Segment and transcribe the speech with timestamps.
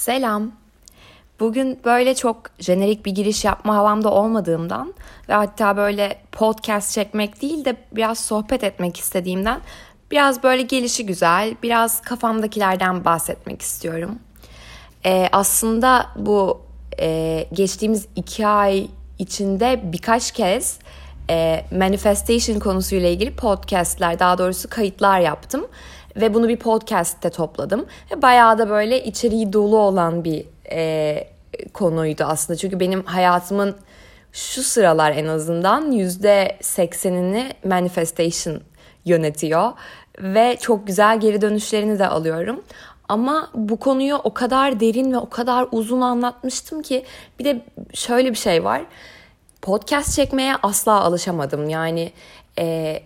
[0.00, 0.52] Selam.
[1.40, 4.94] Bugün böyle çok jenerik bir giriş yapma havamda olmadığımdan
[5.28, 9.60] ve hatta böyle podcast çekmek değil de biraz sohbet etmek istediğimden
[10.10, 14.18] biraz böyle gelişi güzel, biraz kafamdakilerden bahsetmek istiyorum.
[15.06, 16.60] Ee, aslında bu
[17.00, 18.88] e, geçtiğimiz iki ay
[19.18, 20.78] içinde birkaç kez
[21.30, 25.66] e, manifestation konusuyla ilgili podcastler, daha doğrusu kayıtlar yaptım.
[26.16, 27.86] Ve bunu bir podcast'te topladım.
[28.22, 31.24] Bayağı da böyle içeriği dolu olan bir e,
[31.72, 32.56] konuydu aslında.
[32.56, 33.76] Çünkü benim hayatımın
[34.32, 38.60] şu sıralar en azından yüzde seksenini manifestation
[39.04, 39.72] yönetiyor.
[40.18, 42.62] Ve çok güzel geri dönüşlerini de alıyorum.
[43.08, 47.04] Ama bu konuyu o kadar derin ve o kadar uzun anlatmıştım ki
[47.38, 47.62] bir de
[47.94, 48.82] şöyle bir şey var.
[49.62, 51.68] Podcast çekmeye asla alışamadım.
[51.68, 52.12] Yani
[52.58, 53.02] e,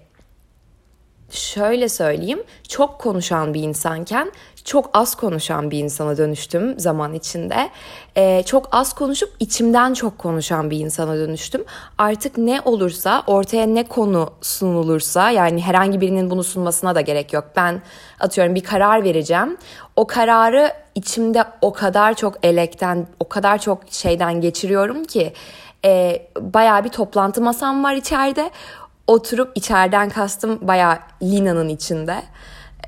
[1.37, 4.33] şöyle söyleyeyim çok konuşan bir insanken
[4.65, 7.71] çok az konuşan bir insana dönüştüm zaman içinde.
[8.17, 11.65] Ee, çok az konuşup içimden çok konuşan bir insana dönüştüm.
[11.99, 17.45] Artık ne olursa ortaya ne konu sunulursa yani herhangi birinin bunu sunmasına da gerek yok.
[17.57, 17.83] Ben
[18.21, 19.57] atıyorum bir karar vereceğim.
[19.97, 25.33] O kararı içimde o kadar çok elekten o kadar çok şeyden geçiriyorum ki
[25.85, 28.51] e, bayağı bir toplantı masam var içeride
[29.07, 32.23] oturup içeriden kastım bayağı Lina'nın içinde.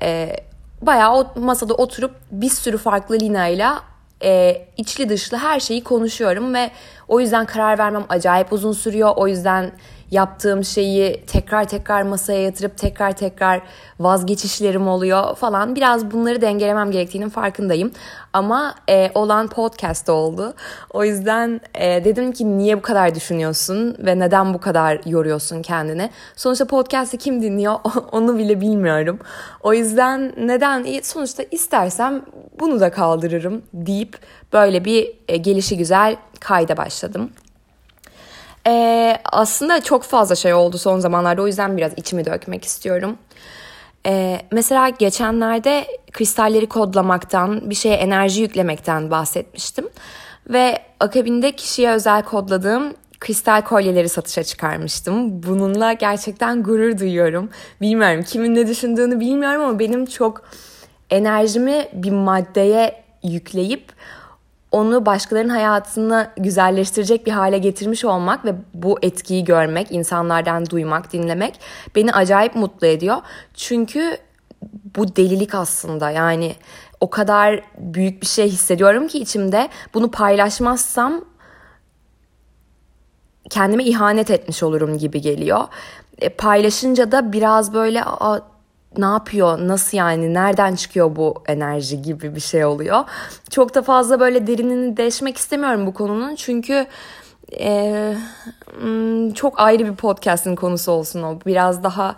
[0.01, 0.35] E,
[0.81, 3.83] bayağı o masada oturup bir sürü farklı Lina'yla
[4.23, 6.71] e, içli dışlı her şeyi konuşuyorum ve
[7.07, 9.13] o yüzden karar vermem acayip uzun sürüyor.
[9.15, 9.71] O yüzden
[10.11, 13.61] yaptığım şeyi tekrar tekrar masaya yatırıp tekrar tekrar
[13.99, 15.75] vazgeçişlerim oluyor falan.
[15.75, 17.91] Biraz bunları dengelemem gerektiğinin farkındayım.
[18.33, 20.53] Ama e, olan podcast oldu.
[20.93, 26.09] O yüzden e, dedim ki niye bu kadar düşünüyorsun ve neden bu kadar yoruyorsun kendini?
[26.35, 27.75] Sonuçta podcast'i kim dinliyor
[28.11, 29.19] onu bile bilmiyorum.
[29.63, 32.21] O yüzden neden sonuçta istersem
[32.59, 34.17] bunu da kaldırırım deyip
[34.53, 37.29] böyle bir e, gelişi güzel kayda başladım.
[38.67, 43.17] Ee, aslında çok fazla şey oldu son zamanlarda o yüzden biraz içimi dökmek istiyorum.
[44.05, 49.89] Ee, mesela geçenlerde kristalleri kodlamaktan, bir şeye enerji yüklemekten bahsetmiştim.
[50.49, 55.43] Ve akabinde kişiye özel kodladığım kristal kolyeleri satışa çıkarmıştım.
[55.43, 57.49] Bununla gerçekten gurur duyuyorum.
[57.81, 60.41] Bilmiyorum kimin ne düşündüğünü bilmiyorum ama benim çok
[61.09, 63.91] enerjimi bir maddeye yükleyip
[64.71, 71.59] onu başkalarının hayatını güzelleştirecek bir hale getirmiş olmak ve bu etkiyi görmek, insanlardan duymak, dinlemek
[71.95, 73.17] beni acayip mutlu ediyor.
[73.53, 74.17] Çünkü
[74.97, 76.55] bu delilik aslında yani
[77.01, 81.25] o kadar büyük bir şey hissediyorum ki içimde bunu paylaşmazsam
[83.49, 85.63] kendime ihanet etmiş olurum gibi geliyor.
[86.19, 88.03] E, paylaşınca da biraz böyle
[88.97, 93.03] ne yapıyor, nasıl yani, nereden çıkıyor bu enerji gibi bir şey oluyor.
[93.49, 96.87] Çok da fazla böyle derinini deşmek istemiyorum bu konunun çünkü
[97.59, 98.13] e,
[99.35, 101.39] çok ayrı bir podcast'in konusu olsun o.
[101.45, 102.15] Biraz daha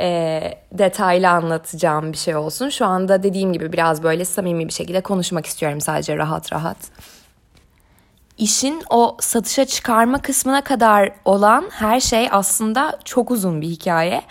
[0.00, 0.40] e,
[0.72, 2.68] detaylı anlatacağım bir şey olsun.
[2.68, 6.76] Şu anda dediğim gibi biraz böyle samimi bir şekilde konuşmak istiyorum sadece rahat rahat.
[8.38, 14.22] İşin o satışa çıkarma kısmına kadar olan her şey aslında çok uzun bir hikaye.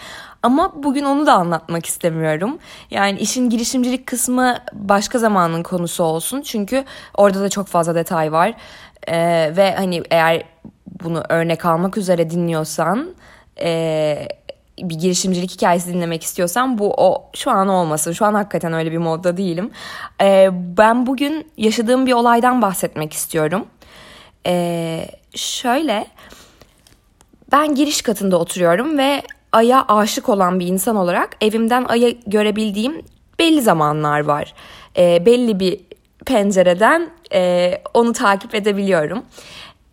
[0.46, 2.58] Ama bugün onu da anlatmak istemiyorum.
[2.92, 6.42] Yani işin girişimcilik kısmı başka zamanın konusu olsun.
[6.42, 8.54] Çünkü orada da çok fazla detay var.
[9.08, 10.44] Ee, ve hani eğer
[11.04, 13.16] bunu örnek almak üzere dinliyorsan...
[13.62, 14.28] E,
[14.80, 18.12] bir girişimcilik hikayesi dinlemek istiyorsan bu o şu an olmasın.
[18.12, 19.72] Şu an hakikaten öyle bir modda değilim.
[20.22, 23.66] Ee, ben bugün yaşadığım bir olaydan bahsetmek istiyorum.
[24.48, 26.08] Ee, şöyle
[27.52, 29.22] ben giriş katında oturuyorum ve
[29.56, 33.02] aya aşık olan bir insan olarak evimden aya görebildiğim
[33.40, 34.54] belli zamanlar var.
[34.98, 35.80] E, belli bir
[36.26, 39.24] pencereden e, onu takip edebiliyorum.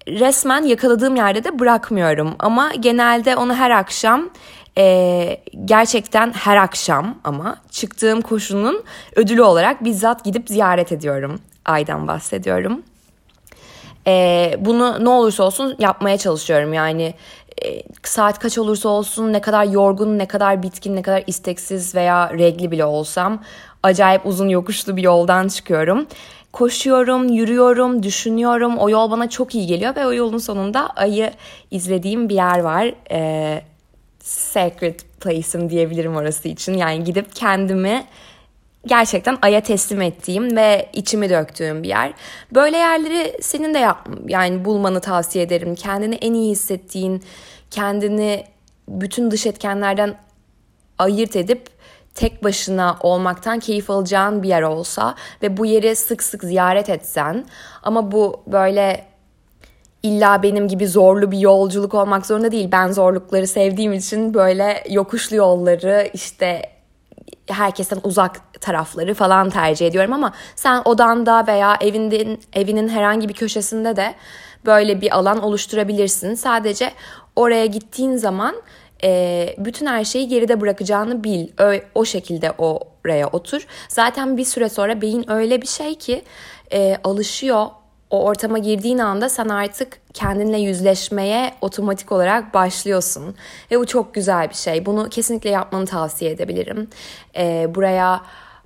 [0.08, 4.30] Resmen yakaladığım yerde de bırakmıyorum ama genelde onu her akşam
[4.78, 8.84] e, gerçekten her akşam ama çıktığım koşunun
[9.16, 11.40] ödülü olarak bizzat gidip ziyaret ediyorum.
[11.64, 12.82] Aydan bahsediyorum.
[14.06, 17.14] E, bunu ne olursa olsun yapmaya çalışıyorum yani
[18.02, 22.70] saat kaç olursa olsun ne kadar yorgun, ne kadar bitkin, ne kadar isteksiz veya regli
[22.70, 23.42] bile olsam
[23.82, 26.06] acayip uzun yokuşlu bir yoldan çıkıyorum.
[26.52, 28.78] Koşuyorum, yürüyorum, düşünüyorum.
[28.78, 31.32] O yol bana çok iyi geliyor ve o yolun sonunda ayı
[31.70, 32.94] izlediğim bir yer var.
[33.10, 33.62] Ee,
[34.20, 36.74] sacred place'im diyebilirim orası için.
[36.74, 38.04] Yani gidip kendimi
[38.86, 42.12] gerçekten aya teslim ettiğim ve içimi döktüğüm bir yer.
[42.54, 45.74] Böyle yerleri senin de yap yani bulmanı tavsiye ederim.
[45.74, 47.22] Kendini en iyi hissettiğin,
[47.70, 48.44] kendini
[48.88, 50.14] bütün dış etkenlerden
[50.98, 51.66] ayırt edip
[52.14, 57.44] tek başına olmaktan keyif alacağın bir yer olsa ve bu yeri sık sık ziyaret etsen
[57.82, 59.04] ama bu böyle
[60.02, 62.68] illa benim gibi zorlu bir yolculuk olmak zorunda değil.
[62.72, 66.71] Ben zorlukları sevdiğim için böyle yokuşlu yolları işte
[67.48, 73.96] herkesten uzak tarafları falan tercih ediyorum ama sen odanda veya evinin evinin herhangi bir köşesinde
[73.96, 74.14] de
[74.66, 76.34] böyle bir alan oluşturabilirsin.
[76.34, 76.92] Sadece
[77.36, 78.54] oraya gittiğin zaman
[79.04, 81.48] e, bütün her şeyi geride bırakacağını bil.
[81.58, 83.66] Ö, o şekilde oraya otur.
[83.88, 86.22] Zaten bir süre sonra beyin öyle bir şey ki
[86.72, 87.66] e, alışıyor.
[88.12, 93.34] O ortama girdiğin anda sen artık kendinle yüzleşmeye otomatik olarak başlıyorsun.
[93.70, 94.86] Ve bu çok güzel bir şey.
[94.86, 96.88] Bunu kesinlikle yapmanı tavsiye edebilirim.
[97.36, 98.20] E, buraya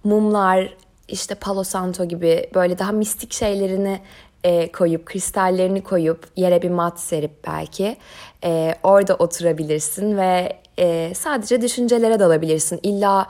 [0.05, 0.77] mumlar,
[1.09, 4.01] işte Palo Santo gibi böyle daha mistik şeylerini
[4.45, 7.97] e, koyup kristallerini koyup yere bir mat serip belki
[8.45, 12.81] e, orada oturabilirsin ve e, sadece düşüncelere dalabilirsin.
[12.83, 13.29] İlla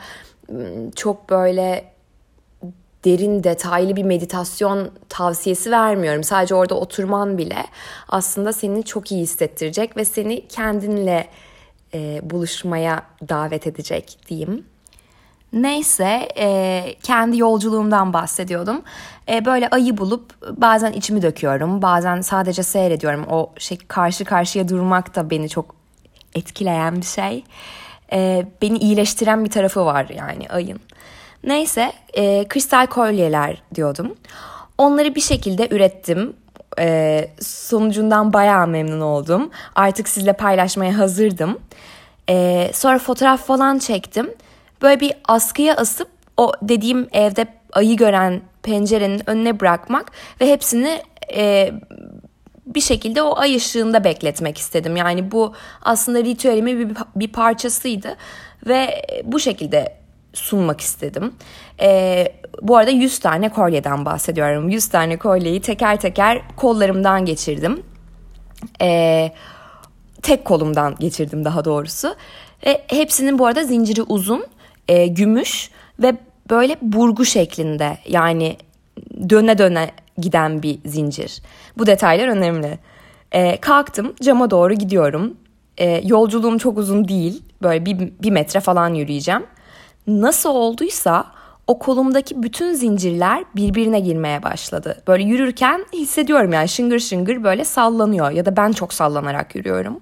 [0.96, 1.95] çok böyle
[3.06, 6.24] derin detaylı bir meditasyon tavsiyesi vermiyorum.
[6.24, 7.64] Sadece orada oturman bile
[8.08, 11.28] aslında seni çok iyi hissettirecek ve seni kendinle
[11.94, 14.64] e, buluşmaya davet edecek diyeyim.
[15.52, 18.82] Neyse e, kendi yolculuğumdan bahsediyordum.
[19.28, 21.82] E, böyle ayı bulup bazen içimi döküyorum.
[21.82, 23.26] Bazen sadece seyrediyorum.
[23.30, 25.74] O şey karşı karşıya durmak da beni çok
[26.34, 27.44] etkileyen bir şey.
[28.12, 30.80] E, beni iyileştiren bir tarafı var yani ayın.
[31.44, 34.16] Neyse e, kristal kolyeler diyordum.
[34.78, 36.36] Onları bir şekilde ürettim.
[36.78, 39.50] E, sonucundan bayağı memnun oldum.
[39.74, 41.58] Artık sizle paylaşmaya hazırdım.
[42.30, 44.30] E, sonra fotoğraf falan çektim
[44.82, 51.02] böyle bir askıya asıp o dediğim evde ayı gören pencerenin önüne bırakmak ve hepsini
[51.34, 51.72] e,
[52.66, 54.96] bir şekilde o ay ışığında bekletmek istedim.
[54.96, 58.16] Yani bu aslında ritüelimin bir, bir parçasıydı
[58.66, 59.96] ve bu şekilde
[60.38, 61.32] sunmak istedim.
[61.80, 62.28] E,
[62.62, 64.68] bu arada 100 tane kolyeden bahsediyorum.
[64.68, 67.82] 100 tane kolyeyi teker teker kollarımdan geçirdim.
[68.82, 69.32] E,
[70.22, 72.14] tek kolumdan geçirdim daha doğrusu.
[72.66, 74.46] E, hepsinin bu arada zinciri uzun
[74.88, 75.70] e, gümüş
[76.02, 76.16] ve
[76.50, 78.56] böyle burgu şeklinde yani
[79.28, 81.42] döne döne giden bir zincir.
[81.78, 82.78] Bu detaylar önemli.
[83.32, 85.36] E, kalktım cama doğru gidiyorum.
[85.78, 87.42] E, yolculuğum çok uzun değil.
[87.62, 89.42] Böyle bir, bir metre falan yürüyeceğim.
[90.06, 91.26] Nasıl olduysa
[91.66, 95.02] o kolumdaki bütün zincirler birbirine girmeye başladı.
[95.08, 100.00] Böyle yürürken hissediyorum yani şıngır şıngır böyle sallanıyor ya da ben çok sallanarak yürüyorum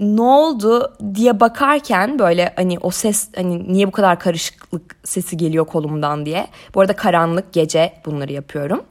[0.00, 5.66] ne oldu diye bakarken böyle hani o ses hani niye bu kadar karışıklık sesi geliyor
[5.66, 6.46] kolumdan diye.
[6.74, 8.84] Bu arada karanlık gece bunları yapıyorum.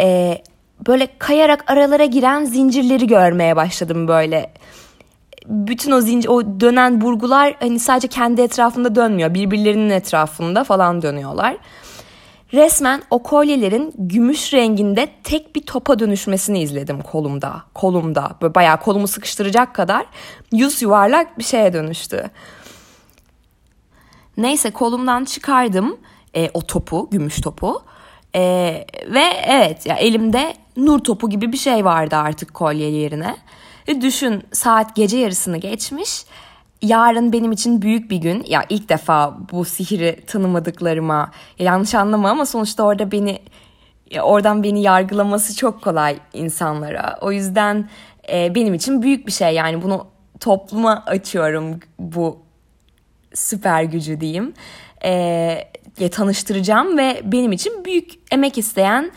[0.00, 0.42] Ee,
[0.88, 4.52] böyle kayarak aralara giren zincirleri görmeye başladım böyle.
[5.46, 9.34] Bütün o zincir, o dönen burgular hani sadece kendi etrafında dönmüyor.
[9.34, 11.56] Birbirlerinin etrafında falan dönüyorlar
[12.54, 17.62] resmen o kolyelerin gümüş renginde tek bir topa dönüşmesini izledim kolumda.
[17.74, 20.06] Kolumda böyle bayağı kolumu sıkıştıracak kadar
[20.52, 22.30] yüz yuvarlak bir şeye dönüştü.
[24.36, 25.96] Neyse kolumdan çıkardım
[26.36, 27.82] e, o topu, gümüş topu.
[28.34, 28.40] E,
[29.06, 33.36] ve evet ya elimde nur topu gibi bir şey vardı artık kolye yerine.
[33.86, 36.24] E, düşün saat gece yarısını geçmiş
[36.82, 38.44] yarın benim için büyük bir gün.
[38.48, 43.38] Ya ilk defa bu sihiri tanımadıklarıma yanlış anlama ama sonuçta orada beni
[44.22, 47.18] oradan beni yargılaması çok kolay insanlara.
[47.20, 47.88] O yüzden
[48.32, 50.06] e, benim için büyük bir şey yani bunu
[50.40, 52.38] topluma açıyorum bu
[53.34, 54.54] süper gücü diyeyim.
[55.04, 55.72] E,
[56.10, 59.10] tanıştıracağım ve benim için büyük emek isteyen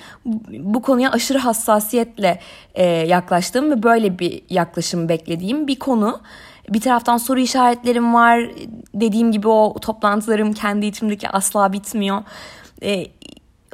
[0.60, 2.40] bu konuya aşırı hassasiyetle
[2.76, 6.22] e, yaklaştığım ve böyle bir yaklaşım beklediğim bir konu.
[6.70, 8.50] Bir taraftan soru işaretlerim var.
[8.94, 12.24] Dediğim gibi o toplantılarım kendi içimdeki asla bitmiyor.
[12.84, 13.06] Ee,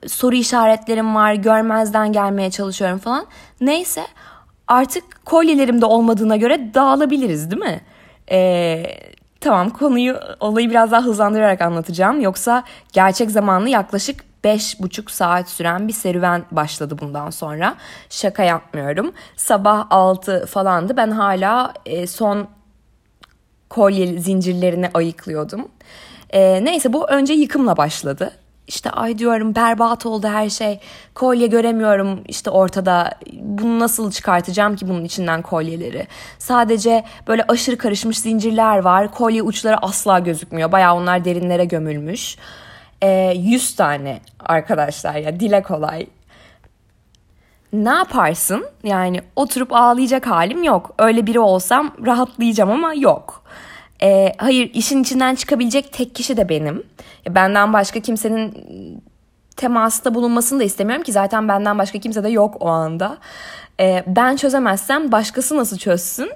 [0.07, 1.33] soru işaretlerim var.
[1.33, 3.25] Görmezden gelmeye çalışıyorum falan.
[3.61, 4.01] Neyse
[4.67, 7.81] artık kolyelerim de olmadığına göre dağılabiliriz değil mi?
[8.31, 8.83] Ee,
[9.41, 12.21] tamam konuyu olayı biraz daha hızlandırarak anlatacağım.
[12.21, 17.75] Yoksa gerçek zamanlı yaklaşık beş buçuk saat süren bir serüven başladı bundan sonra.
[18.09, 19.11] Şaka yapmıyorum.
[19.35, 20.97] Sabah 6 falandı.
[20.97, 22.47] Ben hala e, son
[23.69, 25.67] kolye zincirlerini ayıklıyordum.
[26.29, 28.31] E, neyse bu önce yıkımla başladı.
[28.71, 30.79] İşte ay diyorum berbat oldu her şey.
[31.15, 33.11] Kolye göremiyorum işte ortada.
[33.33, 36.07] Bunu nasıl çıkartacağım ki bunun içinden kolyeleri?
[36.39, 39.11] Sadece böyle aşırı karışmış zincirler var.
[39.11, 40.71] Kolye uçları asla gözükmüyor.
[40.71, 42.37] Baya onlar derinlere gömülmüş.
[43.01, 46.07] E, 100 tane arkadaşlar ya dile kolay.
[47.73, 48.65] Ne yaparsın?
[48.83, 50.91] Yani oturup ağlayacak halim yok.
[50.99, 53.43] Öyle biri olsam rahatlayacağım ama yok.
[54.03, 56.83] E, hayır işin içinden çıkabilecek tek kişi de benim.
[57.29, 58.53] Benden başka kimsenin
[59.55, 63.17] temasta bulunmasını da istemiyorum ki zaten benden başka kimse de yok o anda.
[63.79, 66.31] E, ben çözemezsem başkası nasıl çözsün?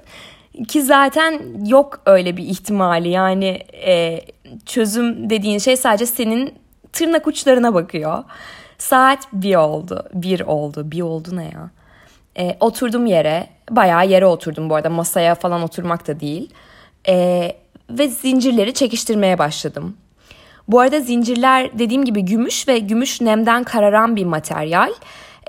[0.68, 4.20] Ki zaten yok öyle bir ihtimali yani e,
[4.66, 6.54] çözüm dediğin şey sadece senin
[6.92, 8.24] tırnak uçlarına bakıyor.
[8.78, 11.70] Saat bir oldu, bir oldu, bir oldu ne ya?
[12.38, 16.50] E, oturdum yere, bayağı yere oturdum bu arada masaya falan oturmak da değil.
[17.08, 17.56] E,
[17.90, 19.96] ve zincirleri çekiştirmeye başladım.
[20.68, 24.92] Bu arada zincirler dediğim gibi gümüş ve gümüş nemden kararan bir materyal.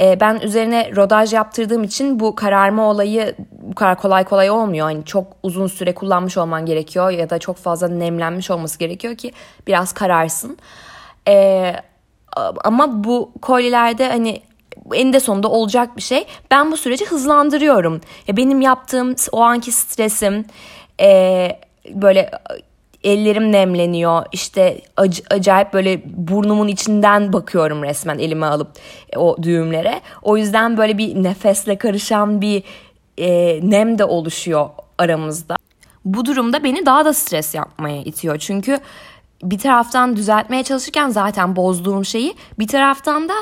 [0.02, 4.90] Ee, ben üzerine rodaj yaptırdığım için bu kararma olayı bu kadar kolay kolay olmuyor.
[4.90, 9.32] Yani çok uzun süre kullanmış olman gerekiyor ya da çok fazla nemlenmiş olması gerekiyor ki
[9.68, 10.58] biraz kararsın.
[11.28, 11.74] Ee,
[12.64, 14.42] ama bu kolyelerde hani
[14.94, 16.26] eninde sonunda olacak bir şey.
[16.52, 18.02] Ben bu süreci hızlandırıyorum.
[18.28, 20.46] Ya benim yaptığım o anki stresim,
[21.02, 21.50] e,
[21.90, 22.32] böyle
[23.04, 24.26] ellerim nemleniyor.
[24.32, 28.72] İşte ac- acayip böyle burnumun içinden bakıyorum resmen elime alıp
[29.14, 30.02] e, o düğümlere.
[30.22, 32.64] O yüzden böyle bir nefesle karışan bir
[33.18, 35.56] e, nem de oluşuyor aramızda.
[36.06, 38.38] Bu durumda beni daha da stres yapmaya itiyor.
[38.38, 38.80] Çünkü
[39.44, 43.34] bir taraftan düzeltmeye çalışırken zaten bozduğum şeyi bir taraftan da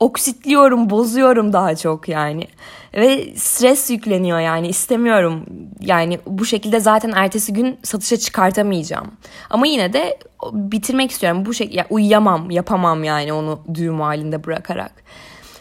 [0.00, 2.46] oksitliyorum, bozuyorum daha çok yani.
[2.94, 5.46] Ve stres yükleniyor yani istemiyorum.
[5.80, 9.12] Yani bu şekilde zaten ertesi gün satışa çıkartamayacağım.
[9.50, 10.18] Ama yine de
[10.52, 11.46] bitirmek istiyorum.
[11.46, 14.92] Bu şekilde yani uyuyamam, yapamam yani onu düğüm halinde bırakarak.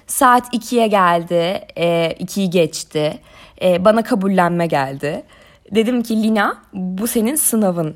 [0.08, 3.20] Saat 2'ye geldi, e, 2'yi geçti.
[3.62, 5.24] E, bana kabullenme geldi.
[5.72, 7.96] Dedim ki Lina bu senin sınavın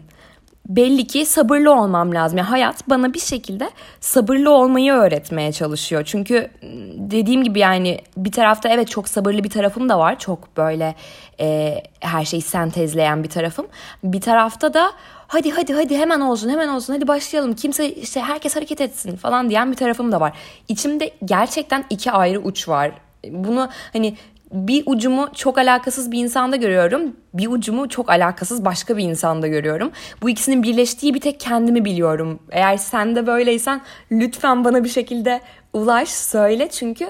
[0.67, 2.37] belli ki sabırlı olmam lazım.
[2.37, 3.69] Yani hayat bana bir şekilde
[3.99, 6.03] sabırlı olmayı öğretmeye çalışıyor.
[6.05, 6.49] Çünkü
[6.97, 10.19] dediğim gibi yani bir tarafta evet çok sabırlı bir tarafım da var.
[10.19, 10.95] Çok böyle
[11.39, 13.67] e, her şeyi sentezleyen bir tarafım.
[14.03, 14.91] Bir tarafta da
[15.27, 17.53] hadi hadi hadi hemen olsun hemen olsun hadi başlayalım.
[17.55, 20.33] Kimse işte herkes hareket etsin falan diyen bir tarafım da var.
[20.67, 22.91] İçimde gerçekten iki ayrı uç var.
[23.31, 24.17] Bunu hani
[24.51, 27.15] bir ucumu çok alakasız bir insanda görüyorum.
[27.33, 29.91] Bir ucumu çok alakasız başka bir insanda görüyorum.
[30.21, 32.39] Bu ikisinin birleştiği bir tek kendimi biliyorum.
[32.51, 35.41] Eğer sen de böyleysen lütfen bana bir şekilde
[35.73, 36.69] ulaş söyle.
[36.71, 37.07] Çünkü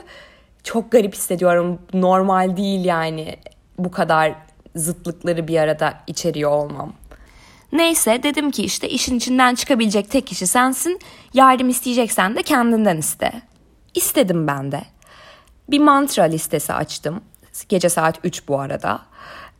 [0.64, 1.80] çok garip hissediyorum.
[1.94, 3.36] Normal değil yani
[3.78, 4.36] bu kadar
[4.76, 6.94] zıtlıkları bir arada içeriyor olmam.
[7.72, 11.00] Neyse dedim ki işte işin içinden çıkabilecek tek kişi sensin.
[11.34, 13.32] Yardım isteyeceksen de kendinden iste.
[13.96, 14.82] İstedim ben de
[15.70, 17.22] bir mantra listesi açtım.
[17.70, 19.00] Gece saat 3 bu arada.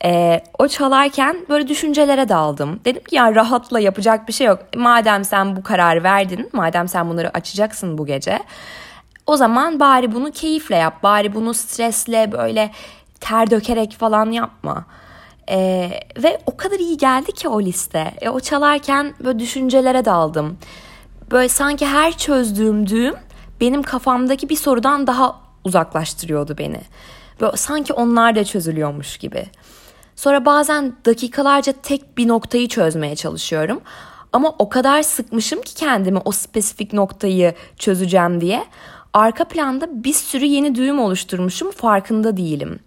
[0.06, 2.80] Ee, o çalarken böyle düşüncelere daldım.
[2.86, 4.60] Dedim ki ya rahatla yapacak bir şey yok.
[4.76, 8.40] Madem sen bu kararı verdin, madem sen bunları açacaksın bu gece.
[9.28, 11.04] O zaman bari bunu keyifle yap.
[11.04, 12.72] Bari bunu stresle böyle
[13.20, 14.86] ter dökerek falan yapma.
[15.50, 18.14] Ee, ve o kadar iyi geldi ki o liste.
[18.22, 20.58] E, o çalarken böyle düşüncelere daldım.
[21.32, 23.16] Böyle sanki her çözdüğüm düğüm
[23.62, 26.82] benim kafamdaki bir sorudan daha uzaklaştırıyordu beni.
[27.42, 29.46] Böyle sanki onlar da çözülüyormuş gibi.
[30.16, 33.82] Sonra bazen dakikalarca tek bir noktayı çözmeye çalışıyorum.
[34.34, 38.66] Ama o kadar sıkmışım ki kendimi o spesifik noktayı çözeceğim diye.
[39.14, 42.80] Arka planda bir sürü yeni düğüm oluşturmuşum farkında değilim.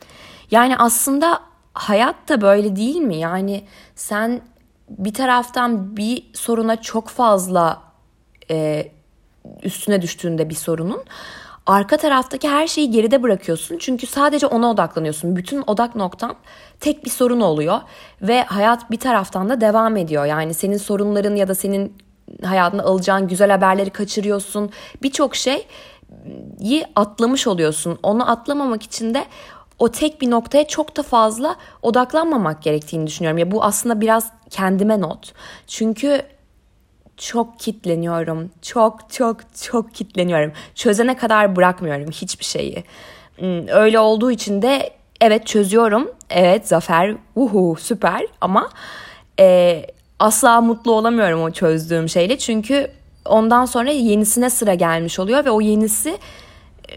[0.51, 1.41] Yani aslında
[1.75, 3.17] hayat da böyle değil mi?
[3.17, 4.41] Yani sen
[4.89, 7.83] bir taraftan bir soruna çok fazla
[8.51, 8.89] e,
[9.63, 11.03] üstüne düştüğünde bir sorunun
[11.71, 13.79] arka taraftaki her şeyi geride bırakıyorsun.
[13.79, 15.37] Çünkü sadece ona odaklanıyorsun.
[15.37, 16.35] Bütün odak noktan
[16.81, 17.81] tek bir sorun oluyor
[18.23, 20.25] ve hayat bir taraftan da devam ediyor.
[20.25, 21.93] Yani senin sorunların ya da senin
[22.45, 24.71] hayatına alacağın güzel haberleri kaçırıyorsun.
[25.03, 27.99] Birçok şeyi atlamış oluyorsun.
[28.03, 29.25] Onu atlamamak için de
[29.79, 33.39] o tek bir noktaya çok da fazla odaklanmamak gerektiğini düşünüyorum.
[33.39, 35.33] Ya bu aslında biraz kendime not.
[35.67, 36.23] Çünkü
[37.21, 38.51] çok kitleniyorum.
[38.63, 40.53] Çok çok çok kitleniyorum.
[40.75, 42.85] Çözene kadar bırakmıyorum hiçbir şeyi.
[43.37, 46.11] Hmm, öyle olduğu için de evet çözüyorum.
[46.31, 48.71] Evet zafer uhu süper ama
[49.41, 49.83] e,
[50.19, 52.39] asla mutlu olamıyorum o çözdüğüm şeyle.
[52.39, 52.91] Çünkü
[53.25, 56.95] ondan sonra yenisine sıra gelmiş oluyor ve o yenisi e,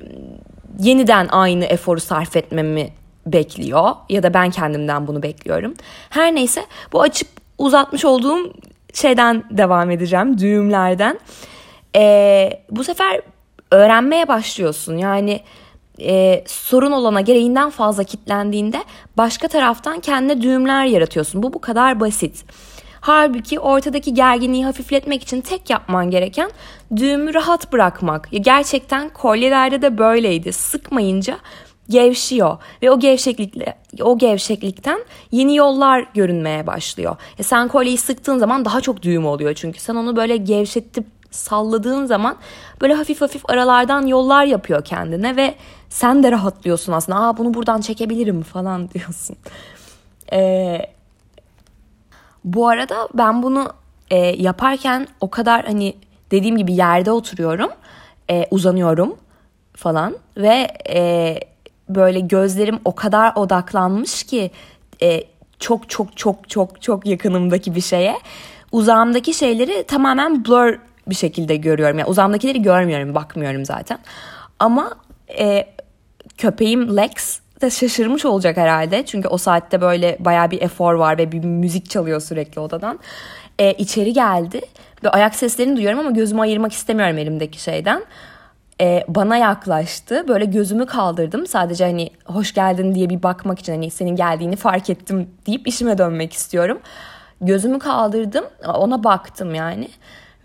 [0.79, 2.89] yeniden aynı eforu sarf etmemi
[3.25, 5.73] bekliyor ya da ben kendimden bunu bekliyorum.
[6.09, 7.27] Her neyse bu açıp
[7.57, 8.53] uzatmış olduğum
[8.93, 11.19] şeyden devam edeceğim düğümlerden.
[11.95, 13.21] Ee, bu sefer
[13.71, 14.97] öğrenmeye başlıyorsun.
[14.97, 15.41] Yani
[16.01, 18.83] e, sorun olana gereğinden fazla kitlendiğinde
[19.17, 21.43] başka taraftan kendine düğümler yaratıyorsun.
[21.43, 22.45] Bu bu kadar basit.
[23.01, 26.51] Halbuki ortadaki gerginliği hafifletmek için tek yapman gereken
[26.95, 28.33] düğümü rahat bırakmak.
[28.33, 30.53] Ya gerçekten kolyelerde de böyleydi.
[30.53, 31.37] Sıkmayınca
[31.89, 34.99] gevşiyor ve o gevşeklikle o gevşeklikten
[35.31, 37.15] yeni yollar görünmeye başlıyor.
[37.39, 42.05] E sen kolyeyi sıktığın zaman daha çok düğüm oluyor çünkü sen onu böyle gevşetip salladığın
[42.05, 42.35] zaman
[42.81, 45.55] böyle hafif hafif aralardan yollar yapıyor kendine ve
[45.89, 47.19] sen de rahatlıyorsun aslında.
[47.19, 49.35] Aa bunu buradan çekebilirim falan diyorsun.
[50.33, 50.81] Ee,
[52.43, 53.67] bu arada ben bunu
[54.11, 55.95] e, yaparken o kadar hani
[56.31, 57.69] dediğim gibi yerde oturuyorum,
[58.29, 59.15] e, uzanıyorum
[59.75, 61.39] falan ve e,
[61.95, 64.51] böyle gözlerim o kadar odaklanmış ki
[65.01, 65.23] e,
[65.59, 68.15] çok çok çok çok çok yakınımdaki bir şeye
[68.71, 71.99] uzağımdaki şeyleri tamamen blur bir şekilde görüyorum.
[71.99, 73.99] Yani uzağımdakileri görmüyorum, bakmıyorum zaten.
[74.59, 74.91] Ama
[75.39, 75.67] e,
[76.37, 79.05] köpeğim Lex de şaşırmış olacak herhalde.
[79.05, 82.99] Çünkü o saatte böyle baya bir efor var ve bir müzik çalıyor sürekli odadan.
[83.59, 84.61] E, içeri geldi
[85.03, 88.03] ve ayak seslerini duyuyorum ama gözümü ayırmak istemiyorum elimdeki şeyden.
[88.81, 90.27] E, bana yaklaştı.
[90.27, 91.47] Böyle gözümü kaldırdım.
[91.47, 95.97] Sadece hani hoş geldin diye bir bakmak için hani senin geldiğini fark ettim deyip işime
[95.97, 96.79] dönmek istiyorum.
[97.41, 98.45] Gözümü kaldırdım.
[98.67, 99.89] Ona baktım yani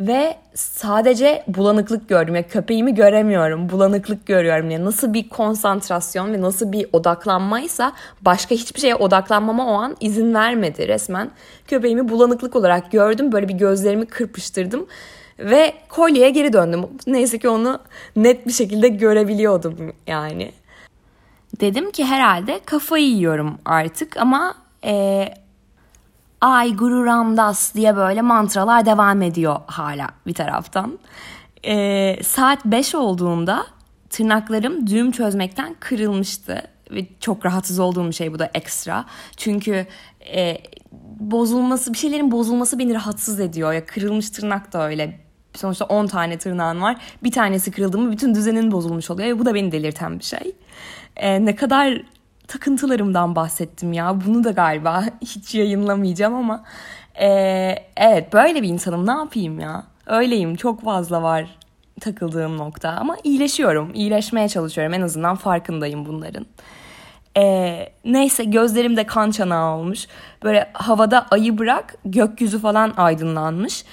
[0.01, 2.35] ve sadece bulanıklık gördüm.
[2.35, 3.71] Ya köpeğimi göremiyorum.
[3.71, 4.71] Bulanıklık görüyorum.
[4.71, 10.35] Ya nasıl bir konsantrasyon ve nasıl bir odaklanmaysa başka hiçbir şeye odaklanmama o an izin
[10.35, 11.31] vermedi resmen.
[11.67, 13.33] Köpeğimi bulanıklık olarak gördüm.
[13.33, 14.87] Böyle bir gözlerimi kırpıştırdım
[15.39, 16.87] ve kolyeye geri döndüm.
[17.07, 17.81] Neyse ki onu
[18.17, 20.53] net bir şekilde görebiliyordum yani.
[21.61, 24.55] Dedim ki herhalde kafayı yiyorum artık ama
[24.85, 25.29] e,
[26.41, 30.99] Ay Guru Ramdas diye böyle mantralar devam ediyor hala bir taraftan.
[31.67, 33.67] Ee, saat 5 olduğunda
[34.11, 36.63] tırnaklarım düğüm çözmekten kırılmıştı.
[36.91, 39.05] Ve çok rahatsız olduğum bir şey bu da ekstra.
[39.37, 39.87] Çünkü
[40.35, 40.59] e,
[41.21, 43.73] bozulması, bir şeylerin bozulması beni rahatsız ediyor.
[43.73, 45.21] Ya kırılmış tırnak da öyle.
[45.59, 46.97] Sonuçta 10 tane tırnağın var.
[47.23, 49.29] Bir tanesi kırıldı mı bütün düzenin bozulmuş oluyor.
[49.29, 50.57] Ve bu da beni delirten bir şey.
[51.17, 52.03] E, ne kadar
[52.49, 54.21] takıntılarımdan bahsettim ya.
[54.27, 56.65] Bunu da galiba hiç yayınlamayacağım ama
[57.21, 57.29] e,
[57.97, 59.85] evet böyle bir insanım ne yapayım ya.
[60.07, 61.59] Öyleyim çok fazla var
[62.01, 63.95] takıldığım nokta ama iyileşiyorum.
[63.95, 66.47] iyileşmeye çalışıyorum en azından farkındayım bunların.
[67.37, 70.07] Ee, neyse gözlerim de kan çanağı olmuş.
[70.45, 73.85] Böyle havada ayı bırak gökyüzü falan aydınlanmış.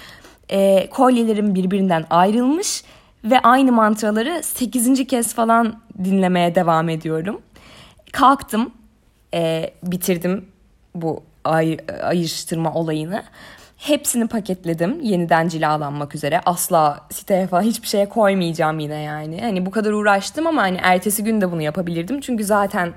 [0.52, 2.84] Ee, kolyelerim birbirinden ayrılmış
[3.24, 5.08] ve aynı mantraları 8.
[5.08, 7.42] kez falan dinlemeye devam ediyorum.
[8.12, 8.72] Kalktım,
[9.34, 10.46] e, bitirdim
[10.96, 13.24] bu ay, ayrıştırma olayını.
[13.78, 16.42] Hepsini paketledim yeniden cilalanmak üzere.
[16.46, 19.42] Asla siteye falan hiçbir şeye koymayacağım yine yani.
[19.42, 22.22] Hani bu kadar uğraştım ama hani ertesi gün de bunu yapabilirdim.
[22.22, 22.94] Çünkü zaten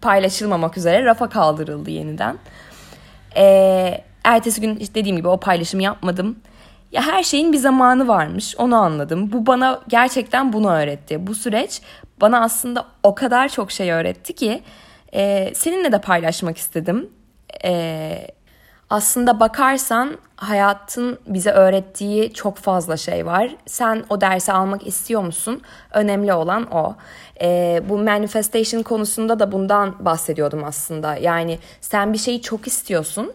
[0.00, 2.38] paylaşılmamak üzere rafa kaldırıldı yeniden.
[3.36, 6.36] Ee, ertesi gün işte dediğim gibi o paylaşımı yapmadım.
[6.92, 9.32] Ya her şeyin bir zamanı varmış onu anladım.
[9.32, 11.26] Bu bana gerçekten bunu öğretti.
[11.26, 11.82] Bu süreç
[12.20, 14.62] bana aslında o kadar çok şey öğretti ki
[15.14, 17.10] e, seninle de paylaşmak istedim.
[17.64, 18.26] E,
[18.90, 23.56] aslında bakarsan hayatın bize öğrettiği çok fazla şey var.
[23.66, 25.62] Sen o dersi almak istiyor musun?
[25.94, 26.96] Önemli olan o.
[27.42, 31.16] E, bu manifestation konusunda da bundan bahsediyordum aslında.
[31.16, 33.32] Yani sen bir şeyi çok istiyorsun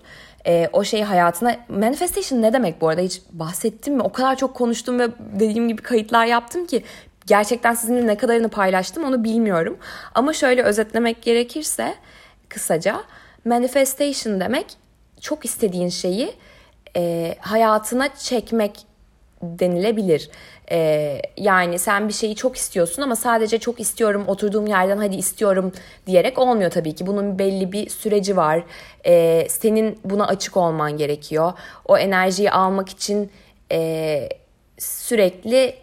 [0.48, 4.02] e, o şeyi hayatına manifestation ne demek bu arada hiç bahsettim mi?
[4.02, 6.84] O kadar çok konuştum ve dediğim gibi kayıtlar yaptım ki
[7.28, 9.78] gerçekten sizinle ne kadarını paylaştım onu bilmiyorum.
[10.16, 11.96] Ama şöyle özetlemek gerekirse
[12.50, 13.04] kısaca
[13.46, 14.66] manifestation demek
[15.22, 16.34] çok istediğin şeyi
[16.96, 18.86] e, hayatına çekmek
[19.44, 20.30] denilebilir.
[20.72, 25.72] Ee, yani sen bir şeyi çok istiyorsun ama sadece çok istiyorum oturduğum yerden hadi istiyorum
[26.08, 27.08] diyerek olmuyor tabii ki.
[27.08, 28.64] Bunun belli bir süreci var.
[29.06, 31.54] Ee, senin buna açık olman gerekiyor.
[31.86, 33.32] O enerjiyi almak için
[33.72, 34.30] e,
[34.78, 35.76] sürekli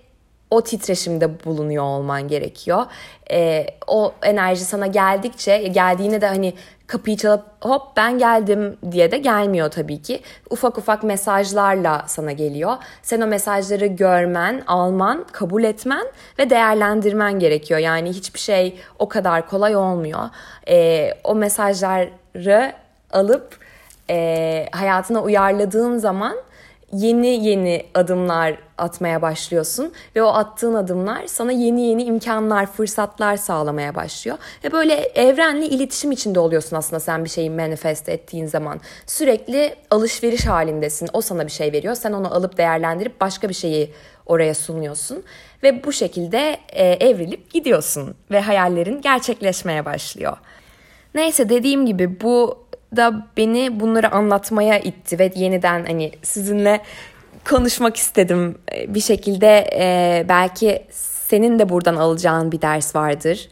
[0.51, 2.87] o titreşimde bulunuyor olman gerekiyor.
[3.31, 6.55] Ee, o enerji sana geldikçe geldiğinde de hani
[6.91, 10.23] kapıyı çalıp hop ben geldim diye de gelmiyor tabii ki.
[10.51, 12.77] Ufak ufak mesajlarla sana geliyor.
[13.03, 16.07] Sen o mesajları görmen, alman, kabul etmen
[16.39, 17.81] ve değerlendirmen gerekiyor.
[17.81, 20.29] Yani hiçbir şey o kadar kolay olmuyor.
[20.69, 22.73] Ee, o mesajları
[23.13, 23.59] alıp
[24.11, 26.37] e, hayatına uyarladığın zaman
[26.93, 33.95] yeni yeni adımlar atmaya başlıyorsun ve o attığın adımlar sana yeni yeni imkanlar, fırsatlar sağlamaya
[33.95, 34.39] başlıyor.
[34.65, 38.81] Ve böyle evrenle iletişim içinde oluyorsun aslında sen bir şeyi manifest ettiğin zaman.
[39.07, 41.09] Sürekli alışveriş halindesin.
[41.13, 41.95] O sana bir şey veriyor.
[41.95, 43.91] Sen onu alıp değerlendirip başka bir şeyi
[44.27, 45.23] oraya sunuyorsun
[45.63, 50.37] ve bu şekilde e, evrilip gidiyorsun ve hayallerin gerçekleşmeye başlıyor.
[51.15, 52.59] Neyse dediğim gibi bu
[52.97, 56.81] da beni bunları anlatmaya itti ve yeniden hani sizinle
[57.49, 63.49] konuşmak istedim bir şekilde e, belki senin de buradan alacağın bir ders vardır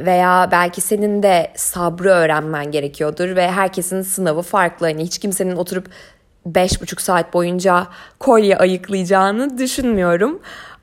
[0.00, 4.86] veya belki senin de sabrı öğrenmen gerekiyordur ve herkesin sınavı farklı.
[4.86, 5.86] Hani hiç kimsenin oturup
[6.46, 7.86] beş buçuk saat boyunca
[8.20, 10.40] kolye ayıklayacağını düşünmüyorum.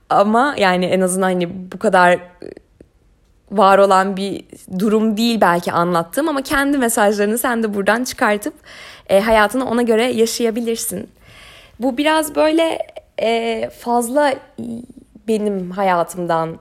[0.10, 2.20] Ama yani en azından hani bu kadar
[3.52, 4.46] var olan bir
[4.80, 8.54] durum değil belki anlattığım ama kendi mesajlarını sen de buradan çıkartıp
[9.10, 11.10] e, hayatını ona göre yaşayabilirsin.
[11.80, 12.78] Bu biraz böyle
[13.22, 14.34] e, fazla
[15.28, 16.58] benim hayatımdan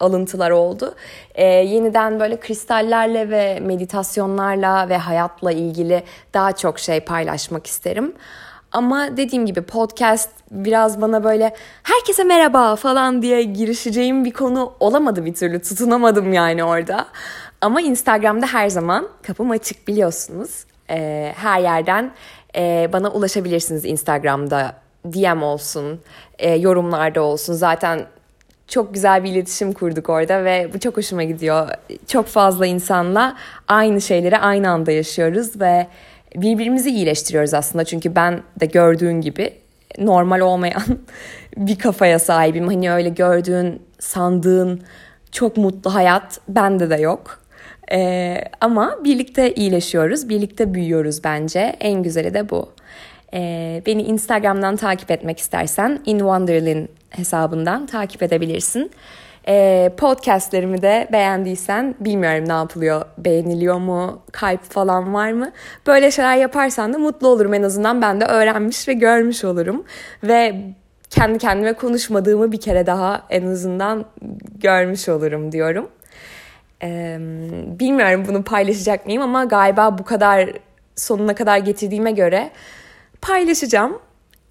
[0.00, 0.94] alıntılar oldu.
[1.34, 6.02] E, yeniden böyle kristallerle ve meditasyonlarla ve hayatla ilgili
[6.34, 8.14] daha çok şey paylaşmak isterim.
[8.74, 15.24] Ama dediğim gibi podcast biraz bana böyle herkese merhaba falan diye girişeceğim bir konu olamadı
[15.24, 15.62] bir türlü.
[15.62, 17.06] Tutunamadım yani orada.
[17.60, 20.64] Ama Instagram'da her zaman kapım açık biliyorsunuz.
[20.90, 22.12] Ee, her yerden
[22.56, 24.74] e, bana ulaşabilirsiniz Instagram'da.
[25.04, 26.00] DM olsun,
[26.38, 27.54] e, yorumlarda olsun.
[27.54, 28.06] Zaten
[28.68, 31.68] çok güzel bir iletişim kurduk orada ve bu çok hoşuma gidiyor.
[32.06, 33.36] Çok fazla insanla
[33.68, 35.86] aynı şeyleri aynı anda yaşıyoruz ve
[36.36, 37.84] birbirimizi iyileştiriyoruz aslında.
[37.84, 39.52] Çünkü ben de gördüğün gibi
[39.98, 40.82] normal olmayan
[41.56, 42.66] bir kafaya sahibim.
[42.66, 44.82] Hani öyle gördüğün, sandığın
[45.32, 47.40] çok mutlu hayat bende de yok.
[47.92, 51.76] Ee, ama birlikte iyileşiyoruz, birlikte büyüyoruz bence.
[51.80, 52.72] En güzeli de bu.
[53.34, 58.90] Ee, beni Instagram'dan takip etmek istersen In Wonderland hesabından takip edebilirsin.
[59.48, 63.04] E, podcastlerimi de beğendiysen bilmiyorum ne yapılıyor.
[63.18, 64.22] Beğeniliyor mu?
[64.32, 65.52] Kalp falan var mı?
[65.86, 68.02] Böyle şeyler yaparsan da mutlu olurum en azından.
[68.02, 69.84] Ben de öğrenmiş ve görmüş olurum.
[70.22, 70.54] Ve
[71.10, 74.04] kendi kendime konuşmadığımı bir kere daha en azından
[74.60, 75.88] görmüş olurum diyorum.
[76.82, 77.18] Ee,
[77.80, 80.50] bilmiyorum bunu paylaşacak mıyım ama galiba bu kadar
[80.96, 82.50] sonuna kadar getirdiğime göre
[83.22, 83.98] paylaşacağım.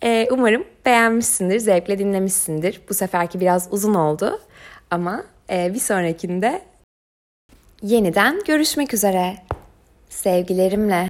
[0.04, 2.82] Ee, umarım beğenmişsindir, zevkle dinlemişsindir.
[2.90, 4.40] Bu seferki biraz uzun oldu.
[4.94, 6.62] Ama e, bir sonrakinde
[7.82, 9.36] yeniden görüşmek üzere.
[10.10, 11.02] Sevgilerimle.